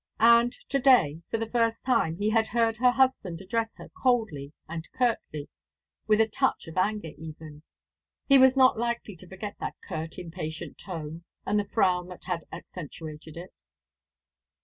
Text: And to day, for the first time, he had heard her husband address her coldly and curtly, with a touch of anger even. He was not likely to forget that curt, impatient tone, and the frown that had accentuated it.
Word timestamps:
And 0.19 0.51
to 0.69 0.79
day, 0.79 1.21
for 1.29 1.37
the 1.37 1.51
first 1.51 1.85
time, 1.85 2.17
he 2.17 2.31
had 2.31 2.47
heard 2.47 2.77
her 2.77 2.89
husband 2.89 3.39
address 3.39 3.75
her 3.75 3.87
coldly 4.01 4.51
and 4.67 4.91
curtly, 4.93 5.47
with 6.07 6.19
a 6.19 6.27
touch 6.27 6.65
of 6.65 6.75
anger 6.75 7.11
even. 7.19 7.61
He 8.25 8.39
was 8.39 8.57
not 8.57 8.79
likely 8.79 9.15
to 9.17 9.27
forget 9.27 9.57
that 9.59 9.75
curt, 9.87 10.17
impatient 10.17 10.79
tone, 10.79 11.23
and 11.45 11.59
the 11.59 11.69
frown 11.69 12.07
that 12.07 12.23
had 12.23 12.45
accentuated 12.51 13.37
it. 13.37 13.53